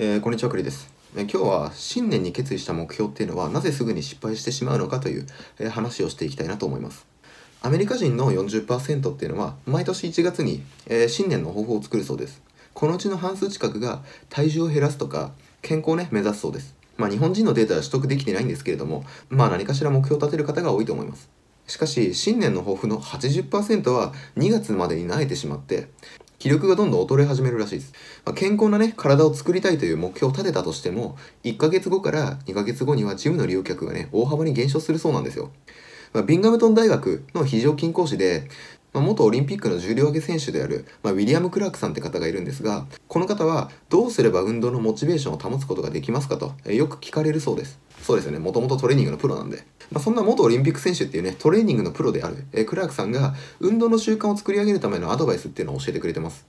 [0.00, 5.26] えー、こんにちは、くりです、今日は新年に決意した目標っていうのはなぜすぐに失敗してしまうのかという、
[5.58, 7.04] えー、話をしていきたいなと思います。
[7.62, 12.40] アメリカ人の40%っていうのは毎年1月に、え新年の抱負を作るそうです。
[12.74, 15.32] このうちの半数近くが体重を減らすとか
[15.62, 16.76] 健康をね目指すそうです。
[16.96, 21.28] まあ日本人のデータは取得できてないんですけれども、まあ何かしら目標を立てる方が多いと思います。
[21.66, 25.88] しかし新年の抱負の80%は2月までに慣れてしまって
[26.38, 27.92] 気力がどんどん衰え始めるらしいです。
[28.24, 35.50] まあ、健康なね、体を作りたいという目標を立てたとしても、1ヶ月後から2ヶ月後にはジムの利用客がね、大幅に減少するそうなんですよ。
[36.12, 38.48] まあ、ビンガムトン大学の非常勤講師で、
[38.92, 47.78] まあ、元オリンピックの重量挙げ選手である、まあ、ウィリアム・クラークさんって方がいるんですが、この方はどうすれば運動のモチベーションを保つことができますかと、えよく聞かれるそうです。
[48.02, 49.64] そうですよね、もともとトレーニングのプロなんで。
[49.90, 56.46] まあ、そんな元オリンピック選手っていうね、トレーニングのプロである、えクラークさんが運動の習慣を作り上げるためのアドバイスっていうのを教えてくれてます。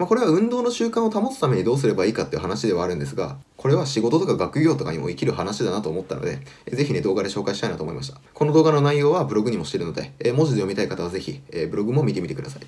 [0.00, 6.38] まあ、これは運動の習慣を保つためにどうすればいいかっていう話ではあるんですが、これは仕事とか学業とかにも生きる話だなと思ったので、
[6.72, 8.18] ぜひね、動画で紹介したいなと思いました。
[8.32, 12.62] この動画の内容はブログにもしてるので、え文字で読みたい方はぜひ、えブログも見てみてください。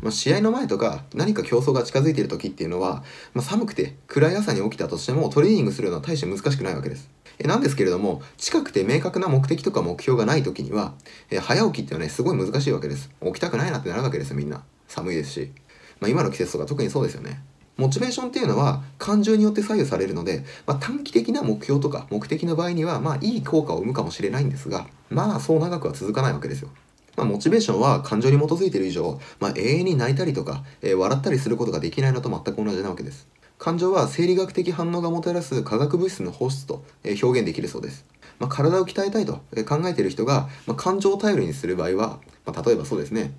[0.00, 7.10] まあ、試合の前とか何か競争が近づいている時っていうのは、まあ、寒くて暗い朝に起きたとしてもトレーニングするのは大して難しくないわけです。
[7.38, 10.94] えなんですけれども、近くて明確な目的とか目標がない時には、
[11.30, 13.10] え早起きっていうのはね、すごい難しいわけです。
[13.22, 14.62] 起きたくないなってなるわけですよ、みんな。
[14.88, 15.52] 寒いですし。
[16.00, 17.42] まあ、今の季節とか特にそうですよね。
[17.76, 26.68] モチベーションっていうのは感情によって左右されるので、まあ、短期的な目標とか目的の場合にはまあいい効果を生むかもしれないんですがまあそう長くは続かないわけですよ。
[27.16, 33.28] まあ、モチベーションは感情に基づいている以上、まあ、永遠に泣いたりとか、えー、笑ったりすることができないのと全く同じなわけです。
[33.58, 38.06] 感情は生理学的反応がもたらす化学物質の放出と、え、表現できるそうです。
[38.38, 39.34] まあ、体を鍛えたいと
[39.68, 43.32] 考えている人が、まあ、感情を頼りにする場合は、まあ、例えばそうですね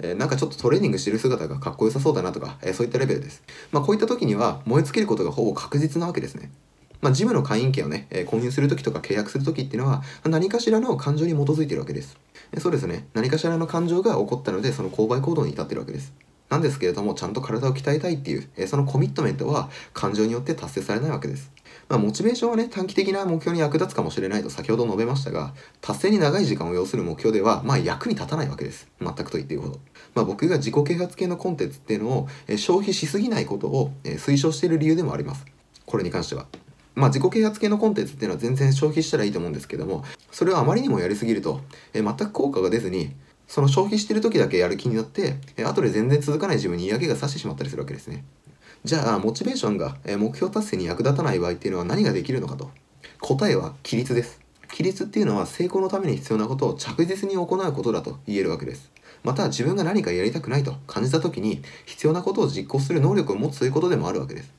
[0.00, 3.42] え、なんかちょっとトレーニングしてる姿がかっこよさそうだなとか、え、そういったレベルです。
[3.72, 6.50] まあ、こういった時には燃え尽きることがほぼ確実なわけですね。
[7.00, 12.16] まあ、ジムの会員権をね、え、購入する時とか契約する時っていうのは、何かしらの感情に基づいてるわけです。
[12.52, 13.06] えそうですね。
[13.14, 16.12] 何かしらの感情が起こったので、その購買行動に至ってるわけです。
[16.48, 21.50] なんですけれども、ちゃんと体を鍛えたいっていう、えそのコミットメントは感情によって達成されないわけです。
[21.88, 28.88] まあ、モチベーションはね、短期的な目標に役立つかもしれないと先ほど述べましたが、達成に長い時間を要する目標では、まあ役に立たないわけです。
[29.00, 29.80] 全くと言っていいほど。
[30.14, 35.44] まあ僕が自己啓発系のコンテンツっていうのを、え消費しすぎないことを、え推奨している理由でもあります。
[35.84, 36.46] これに関しては。
[36.94, 41.60] まあ自己啓発系のコンテンツっていうのは全然消費したらいいと思うんですけども、それをあまりにもやりすぎると、
[41.92, 43.14] え全く効果が出ずに、
[43.46, 48.24] その消費してる時だけやる気になって、え後で全然続かない自分に嫌気がさしてしまったりするわけですね。
[48.84, 52.70] じゃあモチベーションが目標達成に役立たない場合っていうのは何ができるのかと。
[53.20, 54.40] 答えは規律です。
[54.70, 58.90] 規律っていうのは成功のために必要なことを着実に行うことだと言えるわけです。
[59.24, 64.52] また自分が何かやりたくないと感じた時に必要なことを実行する能力を持つということでもあるわけです。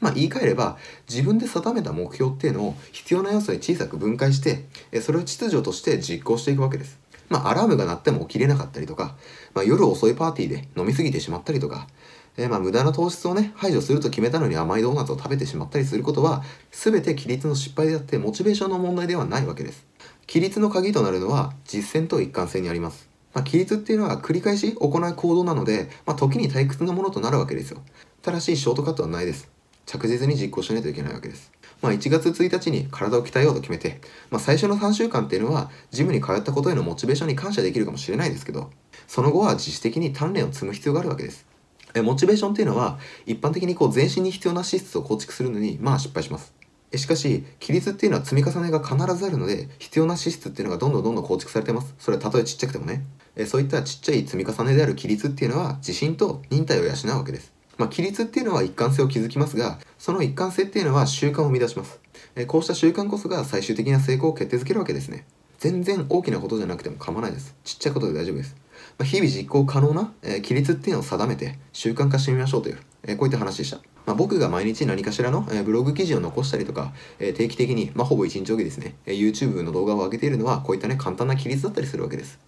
[0.00, 4.64] まあ言い換えれば自分で定めた目標っていうのを必要な要素に小さく分解して
[5.00, 6.98] それを秩序として実行していくわけです。
[7.28, 9.16] まあアラームが鳴っても起きれなかったりとか、
[9.54, 11.88] まあ、夜遅いパーティーで飲み過ぎてしまったりとか
[12.36, 19.86] えー、まあ無駄な糖質をね排除すると決めたのに甘いドーナツを食べてしまったりすることは全て規律の失敗であってモチベーションの問題ではないわけです。
[20.28, 23.08] 規律の鍵となるのは実践と一貫性にあります。
[23.34, 27.82] まあ、規律っていうのは繰り返し行う行動なので、まあ、時に退屈なものとなるわけですよ。
[28.22, 29.50] ただしショートカットはないです。
[29.86, 31.52] 着実に実行しないといけないわけです。
[31.82, 34.00] まあ、1月1日に体を鍛えようと決めて、
[34.30, 38.70] まあ、最初の3週間っていうのはジムに通ったことへのモチベーションに感謝できるかもしれないですけど
[39.06, 41.53] その後は自主的に鍛錬を積む必要があるわけです。
[41.94, 46.54] えモチベーションっていうのは一般的にこう全身に必要な資質を構築するのにまあ失敗します。
[46.96, 51.94] しかし規律っていうのは積み重ねが必ずあるので必要な資質っていうのがどんどんどんどん構築されてます。
[51.98, 53.04] それはたとえちっちゃくてもね。
[53.36, 57.52] えそういったちっちゃい積み重ねである規律っていうのは自信と忍耐を養うわけです。
[57.76, 61.98] まあ、規律っていうのは一貫性を築きますがその一貫性っていうのは習慣を生み出します。
[62.36, 65.26] えこうした習慣こそが最終的な成功を決定づけるわけですね。
[65.58, 67.54] 全然大きなことじゃなくても構わないです。
[67.64, 68.54] ちっちゃいことで大丈夫です。
[68.98, 73.78] ま日々実行可能な、え、規律っていうのを定めて習慣化してみましょうという、え、こういった話でした。
[74.06, 82.38] まあ、僕が毎日何かしらの、え、ブログ記事を残したりとか、え定期的に、まあ、ほぼ1日おきですね、え YouTube の動画を上げているのはこういったね簡単な規律だったりするわけです。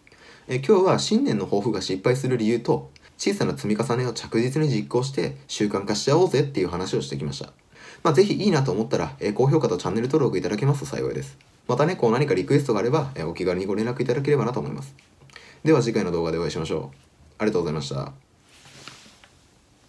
[0.49, 7.53] え今日は新年の抱負が失敗する理由と小さな積み重ねを着実に実行して習慣化しちゃおうぜっていう話をしてきました。
[8.03, 11.37] まあ、ぜひいいなと思ったら、え高評価とチャンネル登録いただけますと幸いです。
[11.67, 14.95] またね、こう何かリクエストがあれば、えお気軽にご連絡いただければなと思います。
[15.67, 16.97] では次回の動画でお会いしましょう。
[17.39, 18.26] ありがとうございました。